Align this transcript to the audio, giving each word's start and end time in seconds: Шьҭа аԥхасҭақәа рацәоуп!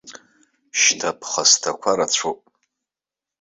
Шьҭа 0.79 1.07
аԥхасҭақәа 1.13 1.91
рацәоуп! 1.97 2.39